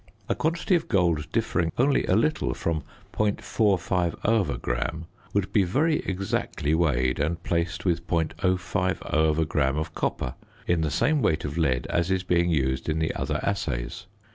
[0.27, 2.81] A quantity of gold differing only a little from
[3.13, 10.33] .450 gram would be very exactly weighed and placed with .050 gram of copper
[10.65, 14.07] in the same weight of lead as is being used in the other assays.